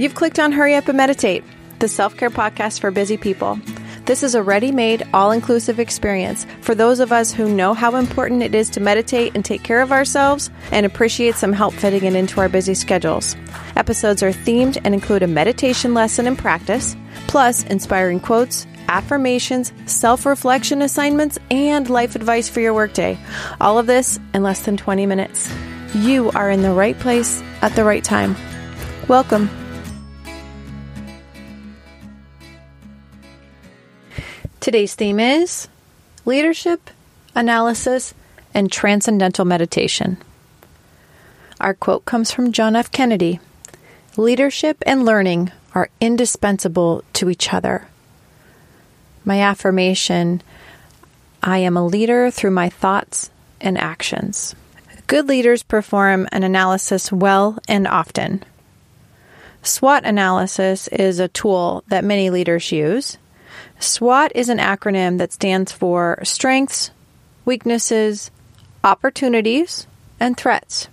You've 0.00 0.14
clicked 0.14 0.38
on 0.38 0.52
Hurry 0.52 0.76
Up 0.76 0.88
and 0.88 0.96
Meditate, 0.96 1.44
the 1.78 1.86
self 1.86 2.16
care 2.16 2.30
podcast 2.30 2.80
for 2.80 2.90
busy 2.90 3.18
people. 3.18 3.60
This 4.06 4.22
is 4.22 4.34
a 4.34 4.42
ready 4.42 4.72
made, 4.72 5.06
all 5.12 5.30
inclusive 5.30 5.78
experience 5.78 6.46
for 6.62 6.74
those 6.74 7.00
of 7.00 7.12
us 7.12 7.32
who 7.32 7.54
know 7.54 7.74
how 7.74 7.94
important 7.96 8.42
it 8.42 8.54
is 8.54 8.70
to 8.70 8.80
meditate 8.80 9.32
and 9.34 9.44
take 9.44 9.62
care 9.62 9.82
of 9.82 9.92
ourselves 9.92 10.48
and 10.72 10.86
appreciate 10.86 11.34
some 11.34 11.52
help 11.52 11.74
fitting 11.74 12.04
it 12.04 12.16
into 12.16 12.40
our 12.40 12.48
busy 12.48 12.72
schedules. 12.72 13.36
Episodes 13.76 14.22
are 14.22 14.32
themed 14.32 14.80
and 14.84 14.94
include 14.94 15.22
a 15.22 15.26
meditation 15.26 15.92
lesson 15.92 16.26
and 16.26 16.38
practice, 16.38 16.96
plus 17.26 17.64
inspiring 17.64 18.20
quotes, 18.20 18.66
affirmations, 18.88 19.70
self 19.84 20.24
reflection 20.24 20.80
assignments, 20.80 21.38
and 21.50 21.90
life 21.90 22.16
advice 22.16 22.48
for 22.48 22.60
your 22.60 22.72
workday. 22.72 23.18
All 23.60 23.78
of 23.78 23.86
this 23.86 24.18
in 24.32 24.42
less 24.42 24.64
than 24.64 24.78
20 24.78 25.04
minutes. 25.04 25.52
You 25.94 26.30
are 26.30 26.50
in 26.50 26.62
the 26.62 26.72
right 26.72 26.98
place 26.98 27.42
at 27.60 27.76
the 27.76 27.84
right 27.84 28.02
time. 28.02 28.34
Welcome. 29.06 29.50
Today's 34.60 34.94
theme 34.94 35.18
is 35.18 35.68
leadership, 36.26 36.90
analysis, 37.34 38.12
and 38.52 38.70
transcendental 38.70 39.46
meditation. 39.46 40.18
Our 41.58 41.72
quote 41.72 42.04
comes 42.04 42.30
from 42.30 42.52
John 42.52 42.76
F. 42.76 42.92
Kennedy 42.92 43.40
Leadership 44.18 44.76
and 44.84 45.06
learning 45.06 45.50
are 45.74 45.88
indispensable 45.98 47.02
to 47.14 47.30
each 47.30 47.54
other. 47.54 47.88
My 49.24 49.40
affirmation 49.40 50.42
I 51.42 51.58
am 51.58 51.78
a 51.78 51.86
leader 51.86 52.30
through 52.30 52.50
my 52.50 52.68
thoughts 52.68 53.30
and 53.62 53.78
actions. 53.78 54.54
Good 55.06 55.26
leaders 55.26 55.62
perform 55.62 56.28
an 56.32 56.42
analysis 56.42 57.10
well 57.10 57.58
and 57.66 57.88
often. 57.88 58.44
SWOT 59.62 60.04
analysis 60.04 60.86
is 60.88 61.18
a 61.18 61.28
tool 61.28 61.82
that 61.88 62.04
many 62.04 62.28
leaders 62.28 62.70
use. 62.70 63.16
SWOT 63.80 64.32
is 64.34 64.50
an 64.50 64.58
acronym 64.58 65.16
that 65.18 65.32
stands 65.32 65.72
for 65.72 66.18
strengths, 66.22 66.90
weaknesses, 67.46 68.30
opportunities, 68.84 69.86
and 70.20 70.36
threats. 70.36 70.88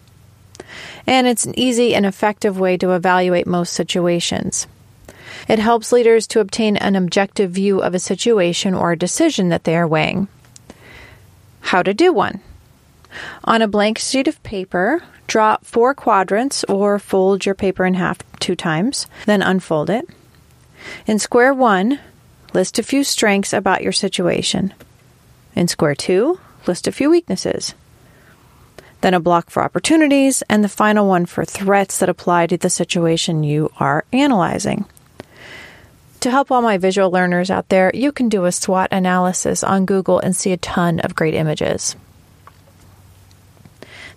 And 1.06 1.28
it's 1.28 1.46
an 1.46 1.58
easy 1.60 1.94
and 1.94 2.06
effective 2.06 2.58
way 2.58 2.78
to 2.78 2.94
evaluate 2.94 3.46
most 3.46 3.74
situations. 3.74 4.68
It 5.50 5.60
helps 5.60 5.92
leaders 5.92 6.28
to 6.28 6.40
obtain 6.40 6.78
an 6.78 6.96
objective 6.96 7.52
view 7.52 7.80
of 7.80 7.94
a 7.94 8.00
situation 8.00 8.74
or 8.74 8.94
a 8.94 8.98
decision 8.98 9.50
that 9.50 9.66
they 9.66 9.76
are 9.76 9.88
weighing. 9.88 10.30
How 11.60 11.84
to 11.84 11.94
do 11.94 12.14
one. 12.14 12.40
On 13.44 13.62
a 13.62 13.68
blank 13.68 13.98
sheet 13.98 14.30
of 14.30 14.42
paper, 14.44 15.04
draw 15.28 15.58
four 15.62 15.94
quadrants 15.94 16.64
or 16.66 17.00
fold 17.00 17.46
your 17.46 17.56
paper 17.56 17.86
in 17.86 17.96
half 17.96 18.20
two 18.40 18.56
times, 18.56 19.08
then 19.26 19.42
unfold 19.42 19.90
it. 19.90 20.08
In 21.06 21.20
square 21.20 21.54
one, 21.54 22.00
List 22.53 22.80
a 22.80 22.84
few 22.84 23.03
strengths 23.03 23.53
about 23.53 23.84
your 23.84 23.92
situation. 23.92 24.73
In 25.56 25.67
square 25.67 25.95
two, 25.95 26.40
list 26.66 26.88
a 26.88 26.92
few 26.92 27.09
weaknesses. 27.09 27.73
Then 29.02 29.14
a 29.14 29.20
block 29.20 29.50
for 29.50 29.64
opportunities, 29.64 30.42
and 30.50 30.64
the 30.64 30.70
final 30.70 31.08
one 31.08 31.25
for 31.25 31.45
threats 31.45 32.00
that 32.00 32.09
apply 32.09 32.48
to 32.48 32.58
the 32.58 32.70
situation 32.70 33.44
you 33.44 33.72
are 33.80 34.06
analyzing. 34.12 34.86
To 36.22 36.31
help 36.31 36.52
all 36.52 36.62
my 36.64 36.78
visual 36.78 37.12
learners 37.12 37.52
out 37.52 37.70
there, 37.70 37.92
you 37.94 38.12
can 38.12 38.28
do 38.28 38.45
a 38.45 38.52
SWOT 38.52 38.88
analysis 38.92 39.64
on 39.64 39.86
Google 39.86 40.20
and 40.20 40.36
see 40.36 40.52
a 40.52 40.58
ton 40.58 41.00
of 41.02 41.16
great 41.16 41.36
images. 41.36 41.95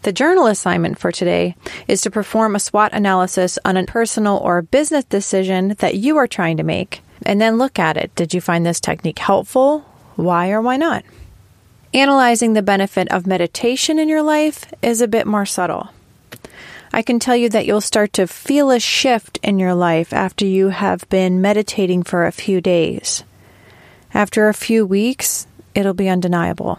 The 0.03 0.13
journal 0.13 0.47
assignment 0.47 0.99
for 0.99 1.13
today 1.13 1.57
is 1.87 2.01
to 2.03 2.11
perform 2.11 2.57
a 2.57 2.61
SWOT 2.61 2.95
analysis 2.95 3.59
on 3.67 3.77
a 3.77 3.85
personal 3.85 4.39
or 4.39 4.63
business 4.63 5.05
decision 5.05 5.77
that 5.81 5.97
you 5.97 6.17
are 6.17 6.27
trying 6.27 6.57
to 6.57 6.63
make 6.63 7.03
and 7.25 7.41
then 7.41 7.59
look 7.59 7.79
at 7.79 7.97
it. 7.97 8.15
Did 8.15 8.35
you 8.35 8.41
find 8.41 8.65
this 8.65 8.81
technique 8.81 9.19
helpful? 9.19 9.81
Why 10.17 10.51
or 10.51 10.61
why 10.61 10.77
not? 10.77 11.05
Analyzing 11.93 12.53
the 12.53 12.63
benefit 12.63 13.11
of 13.11 13.27
meditation 13.27 13.99
in 13.99 14.09
your 14.09 14.23
life 14.23 14.65
is 14.83 15.01
a 15.01 15.09
bit 15.09 15.27
more 15.27 15.47
subtle. 15.47 15.91
I 16.93 17.03
can 17.03 17.19
tell 17.19 17.37
you 17.37 17.49
that 17.51 17.67
you'll 17.67 17.81
start 17.81 18.13
to 18.15 18.27
feel 18.27 18.71
a 18.71 18.81
shift 18.81 19.39
in 19.43 19.59
your 19.59 19.75
life 19.75 20.13
after 20.13 20.45
you 20.45 20.69
have 20.69 21.09
been 21.09 21.41
meditating 21.41 22.03
for 22.03 22.27
a 22.27 22.33
few 22.33 22.61
days. 22.61 23.25
After 24.13 24.49
a 24.49 24.55
few 24.55 24.85
weeks, 24.85 25.47
it'll 25.75 25.95
be 25.95 26.09
undeniable. 26.09 26.79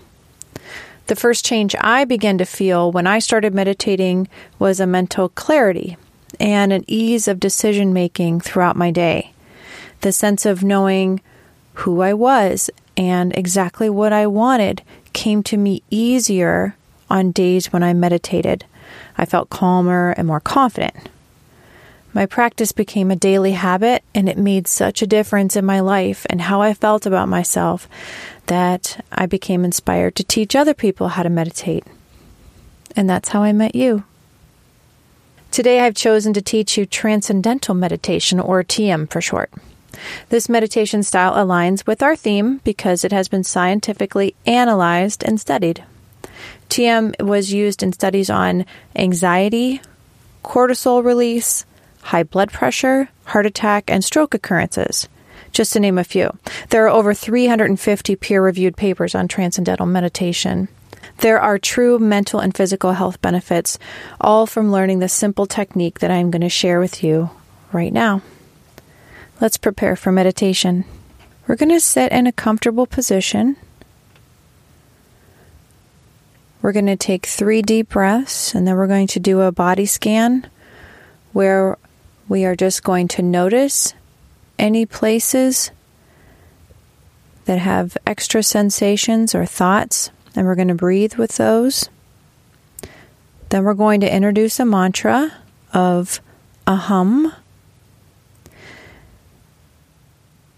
The 1.08 1.16
first 1.16 1.46
change 1.46 1.76
I 1.80 2.06
began 2.06 2.38
to 2.38 2.46
feel 2.46 2.92
when 2.92 3.08
I 3.08 3.20
started 3.20 3.54
meditating 3.54 4.28
was 4.60 4.80
a 4.80 4.88
mental 4.88 5.30
clarity 5.30 5.98
and 6.40 6.72
an 6.72 6.86
ease 6.88 7.28
of 7.28 7.40
decision 7.40 7.94
making 7.94 8.42
throughout 8.42 8.76
my 8.76 8.92
day 8.92 9.31
the 10.02 10.12
sense 10.12 10.46
of 10.46 10.64
knowing 10.64 11.22
who 11.76 12.02
I 12.02 12.14
was 12.14 12.70
and 12.98 13.36
exactly 13.36 13.90
what 13.90 14.14
I 14.14 14.28
wanted 14.28 14.82
came 15.14 15.44
to 15.44 15.58
me 15.58 15.84
easier 15.90 16.76
on 17.10 17.32
days 17.32 17.72
when 17.72 17.84
I 17.84 17.94
meditated. 17.94 18.66
I 19.18 19.26
felt 19.26 19.50
calmer 19.50 20.14
and 20.18 20.28
more 20.28 20.40
confident. 20.40 20.96
My 22.14 22.26
practice 22.26 22.74
became 22.74 23.10
a 23.10 23.16
daily 23.16 23.54
habit, 23.54 24.04
and 24.14 24.28
it 24.28 24.38
made 24.38 24.68
such 24.68 25.02
a 25.02 25.08
difference 25.08 25.56
in 25.56 25.64
my 25.64 25.80
life 25.80 26.26
and 26.30 26.42
how 26.42 26.62
I 26.62 26.74
felt 26.74 27.06
about 27.06 27.30
myself 27.30 27.88
that 28.48 29.04
I 29.12 29.26
became 29.28 29.64
inspired 29.64 30.16
to 30.18 30.24
teach 30.26 30.56
other 30.56 30.74
people 30.74 31.10
how 31.10 31.24
to 31.24 31.30
meditate. 31.30 31.86
And 32.98 33.10
that's 33.10 33.30
how 33.30 33.44
I 33.44 33.54
met 33.54 33.76
you. 33.76 34.04
Today, 35.52 35.80
I've 35.80 35.96
chosen 35.96 36.34
to 36.34 36.42
teach 36.42 36.78
you 36.78 36.86
Transcendental 36.86 37.76
Meditation, 37.76 38.42
or 38.42 38.62
TM 38.64 39.10
for 39.10 39.22
short. 39.22 39.52
This 40.30 40.50
meditation 40.50 41.04
style 41.04 41.34
aligns 41.34 41.86
with 41.86 42.02
our 42.02 42.16
theme 42.16 42.60
because 42.64 43.04
it 43.04 43.12
has 43.12 43.28
been 43.28 43.44
scientifically 43.44 44.36
analyzed 44.46 45.24
and 45.24 45.40
studied. 45.40 45.84
TM 46.70 47.22
was 47.22 47.52
used 47.52 47.84
in 47.84 47.92
studies 47.92 48.30
on 48.30 48.66
anxiety, 48.96 49.82
cortisol 50.44 51.04
release, 51.04 51.66
high 52.02 52.24
blood 52.24 52.52
pressure, 52.52 53.10
heart 53.26 53.46
attack, 53.46 53.90
and 53.90 54.04
stroke 54.04 54.34
occurrences, 54.34 55.08
just 55.52 55.74
to 55.74 55.80
name 55.80 55.98
a 55.98 56.04
few. 56.04 56.38
There 56.70 56.86
are 56.86 56.90
over 56.90 57.14
350 57.14 58.16
peer 58.16 58.42
reviewed 58.42 58.78
papers 58.78 59.16
on 59.16 59.28
transcendental 59.28 59.86
meditation. 59.86 60.68
There 61.18 61.40
are 61.40 61.60
true 61.60 62.00
mental 62.00 62.40
and 62.40 62.56
physical 62.56 62.94
health 62.94 63.22
benefits, 63.22 63.78
all 64.20 64.48
from 64.48 64.72
learning 64.72 65.00
the 65.00 65.10
simple 65.10 65.46
technique 65.46 66.00
that 66.00 66.12
I'm 66.12 66.32
going 66.32 66.42
to 66.42 66.50
share 66.50 66.80
with 66.80 67.04
you 67.04 67.30
right 67.72 67.94
now. 67.94 68.22
Let's 69.42 69.58
prepare 69.58 69.96
for 69.96 70.12
meditation. 70.12 70.86
We're 71.48 71.56
going 71.56 71.70
to 71.70 71.80
sit 71.80 72.12
in 72.12 72.28
a 72.28 72.32
comfortable 72.32 72.86
position. 72.86 73.58
We're 76.62 76.74
going 76.74 76.86
to 76.86 76.96
take 76.96 77.26
three 77.26 77.64
deep 77.64 77.90
breaths 77.90 78.54
and 78.54 78.68
then 78.68 78.78
we're 78.78 78.86
going 78.86 79.08
to 79.08 79.20
do 79.20 79.42
a 79.42 79.52
body 79.52 79.88
scan 79.88 80.48
where 81.34 81.80
we 82.30 82.46
are 82.46 82.56
just 82.56 82.84
going 82.84 83.08
to 83.08 83.24
notice 83.24 83.96
any 84.60 84.86
places 84.86 85.72
that 87.46 87.58
have 87.58 87.98
extra 88.06 88.44
sensations 88.44 89.34
or 89.34 89.48
thoughts, 89.48 90.12
and 90.36 90.46
we're 90.46 90.54
going 90.54 90.68
to 90.68 90.76
breathe 90.76 91.16
with 91.16 91.38
those. 91.38 91.90
Then 93.50 93.64
we're 93.64 93.74
going 93.74 94.02
to 94.02 94.16
introduce 94.16 94.60
a 94.60 94.66
mantra 94.66 95.34
of 95.74 96.22
aham 96.68 97.34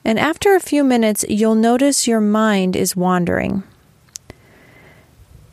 And 0.05 0.19
after 0.19 0.55
a 0.55 0.59
few 0.59 0.83
minutes, 0.83 1.25
you'll 1.29 1.55
notice 1.55 2.07
your 2.07 2.19
mind 2.19 2.75
is 2.75 2.95
wandering. 2.95 3.63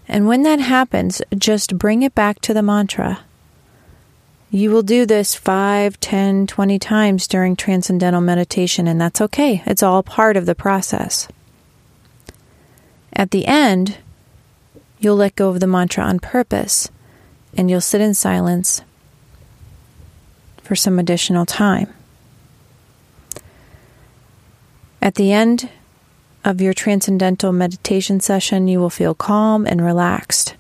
And 0.09 0.27
when 0.27 0.43
that 0.43 0.61
happens, 0.61 1.23
just 1.37 1.79
bring 1.79 2.03
it 2.03 2.15
back 2.15 2.41
to 2.41 2.53
the 2.53 2.63
mantra. 2.63 3.21
You 4.51 4.73
will 4.73 4.83
do 4.83 5.07
this 5.07 5.37
5, 5.37 6.01
10, 6.01 6.49
20 6.49 6.79
times 6.81 7.29
during 7.29 7.55
transcendental 7.55 8.21
meditation, 8.21 8.89
and 8.89 9.01
that's 9.01 9.21
okay. 9.21 9.63
It's 9.67 9.85
all 9.85 10.03
part 10.03 10.37
of 10.37 10.47
the 10.47 10.57
process. 10.57 11.29
At 13.13 13.31
the 13.31 13.47
end, 13.47 13.99
you'll 14.99 15.17
let 15.17 15.37
go 15.37 15.49
of 15.49 15.61
the 15.61 15.67
mantra 15.67 16.05
on 16.05 16.19
purpose 16.19 16.89
and 17.57 17.71
you'll 17.71 17.81
sit 17.81 18.01
in 18.01 18.15
silence 18.15 18.83
for 20.63 20.77
some 20.77 20.99
additional 20.99 21.47
time. 21.47 21.93
At 25.03 25.15
the 25.15 25.33
end 25.33 25.71
of 26.45 26.61
your 26.61 26.75
transcendental 26.75 27.53
meditation 27.53 28.21
session, 28.21 28.69
you 28.69 28.79
will 28.79 28.91
feel 28.91 29.15
calm 29.15 29.67
and 29.67 29.85
relaxed. 29.85 30.55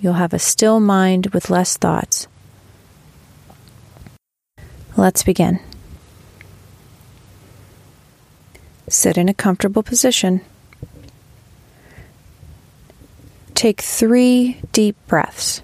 You'll 0.00 0.14
have 0.14 0.32
a 0.32 0.38
still 0.38 0.80
mind 0.80 1.26
with 1.28 1.50
less 1.50 1.76
thoughts. 1.76 2.26
Let's 4.96 5.22
begin. 5.22 5.60
Sit 8.88 9.16
in 9.16 9.28
a 9.28 9.34
comfortable 9.34 9.82
position. 9.82 10.40
Take 13.54 13.80
three 13.80 14.60
deep 14.72 14.96
breaths. 15.06 15.62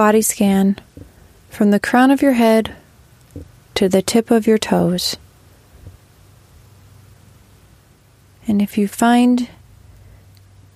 Body 0.00 0.22
scan 0.22 0.74
from 1.50 1.72
the 1.72 1.78
crown 1.78 2.10
of 2.10 2.22
your 2.22 2.32
head 2.32 2.74
to 3.74 3.86
the 3.86 4.00
tip 4.00 4.30
of 4.30 4.46
your 4.46 4.56
toes. 4.56 5.18
And 8.48 8.62
if 8.62 8.78
you 8.78 8.88
find 8.88 9.50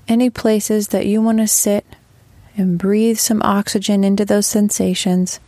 any 0.06 0.28
places 0.28 0.88
that 0.88 1.06
you 1.06 1.22
want 1.22 1.38
to 1.38 1.48
sit 1.48 1.86
and 2.58 2.78
breathe 2.78 3.16
some 3.16 3.40
oxygen 3.40 4.04
into 4.04 4.26
those 4.26 4.46
sensations, 4.46 5.40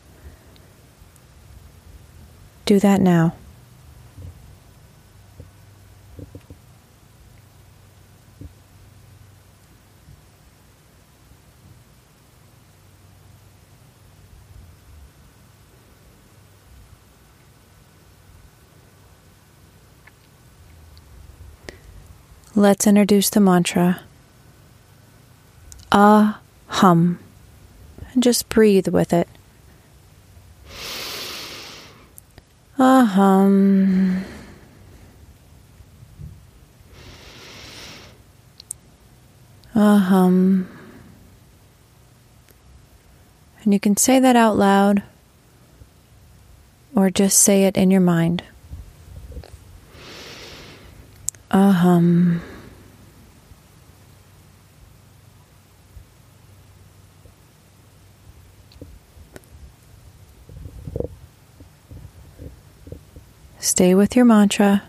do 2.64 2.80
that 2.80 3.02
now. 3.02 3.34
Let's 22.58 22.86
introduce 22.86 23.28
the 23.28 23.40
mantra. 23.40 24.00
Ah 25.92 26.40
hum. 26.68 27.18
And 28.14 28.22
just 28.22 28.48
breathe 28.48 28.88
with 28.88 29.12
it. 29.12 29.28
Ah 32.78 33.04
hum. 33.04 34.24
Ah 39.74 39.98
hum. 39.98 40.66
And 43.62 43.74
you 43.74 43.78
can 43.78 43.98
say 43.98 44.18
that 44.18 44.34
out 44.34 44.56
loud 44.56 45.02
or 46.94 47.10
just 47.10 47.36
say 47.36 47.64
it 47.64 47.76
in 47.76 47.90
your 47.90 48.00
mind. 48.00 48.42
Ahum. 51.50 52.40
Stay 63.58 63.94
with 63.94 64.14
your 64.14 64.24
mantra 64.24 64.82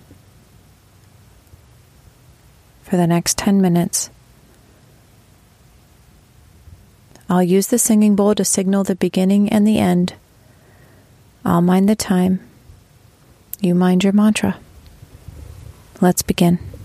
for 2.83 2.95
the 2.95 3.07
next 3.07 3.37
10 3.37 3.61
minutes. 3.61 4.09
I'll 7.29 7.43
use 7.43 7.67
the 7.67 7.77
singing 7.79 8.15
bowl 8.15 8.33
to 8.35 8.45
signal 8.45 8.83
the 8.83 8.95
beginning 8.95 9.49
and 9.49 9.67
the 9.67 9.79
end. 9.79 10.13
I'll 11.43 11.61
mind 11.61 11.89
the 11.89 11.95
time. 11.95 12.39
You 13.59 13.75
mind 13.75 14.03
your 14.03 14.13
mantra. 14.13 14.57
Let's 15.99 16.21
begin. 16.21 16.76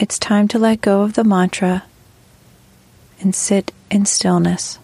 It's 0.00 0.16
time 0.16 0.46
to 0.46 0.60
let 0.60 0.80
go 0.80 1.02
of 1.02 1.14
the 1.14 1.24
mantra 1.24 1.82
and 3.20 3.34
sit 3.34 3.72
in 3.90 4.06
stillness. 4.06 4.78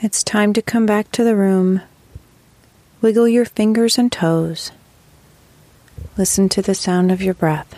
It's 0.00 0.22
time 0.22 0.52
to 0.52 0.62
come 0.62 0.86
back 0.86 1.10
to 1.12 1.24
the 1.24 1.34
room. 1.34 1.80
Wiggle 3.00 3.26
your 3.26 3.44
fingers 3.44 3.98
and 3.98 4.12
toes. 4.12 4.70
Listen 6.16 6.48
to 6.50 6.62
the 6.62 6.74
sound 6.74 7.10
of 7.10 7.20
your 7.20 7.34
breath. 7.34 7.74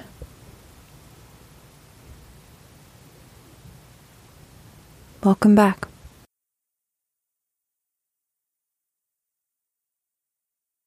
Welcome 5.24 5.54
back. 5.54 5.88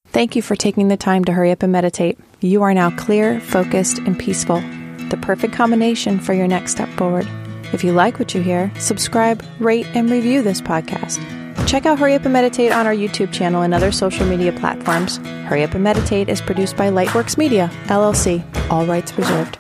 Thank 0.10 0.36
you 0.36 0.44
for 0.44 0.56
taking 0.56 0.90
the 0.90 0.98
time 0.98 1.26
to 1.26 1.32
hurry 1.32 1.50
up 1.50 1.64
and 1.64 1.72
meditate. 1.72 2.20
You 2.42 2.62
are 2.62 2.76
now 2.76 2.92
clear, 2.92 3.40
focused, 3.40 3.98
and 3.98 4.20
peaceful, 4.20 4.62
the 5.10 5.18
perfect 5.20 5.56
combination 5.56 6.20
for 6.20 6.34
your 6.34 6.48
next 6.48 6.74
step 6.74 6.90
forward. 6.90 7.28
If 7.74 7.84
you 7.84 7.92
like 7.92 8.20
what 8.20 8.34
you 8.34 8.42
hear, 8.42 8.72
subscribe, 8.78 9.44
rate, 9.60 9.88
and 9.96 10.10
review 10.10 10.42
this 10.44 10.62
podcast. 10.62 11.20
Check 11.68 11.86
out 11.86 11.98
Hurry 11.98 12.14
Up 12.14 12.24
and 12.24 12.34
Meditate 12.34 12.72
on 12.72 12.86
our 12.86 12.94
YouTube 12.94 13.34
channel 13.34 13.64
and 13.64 13.74
other 13.74 13.92
social 13.92 14.26
media 14.26 14.54
platforms. 14.54 15.18
Hurry 15.48 15.64
Up 15.64 15.74
and 15.74 15.84
Meditate 15.84 16.30
is 16.30 16.40
produced 16.40 16.78
by 16.78 16.90
Lightworks 16.90 17.38
Media, 17.38 17.72
LLC, 17.86 18.44
all 18.70 18.86
rights 18.86 19.18
reserved. 19.18 19.58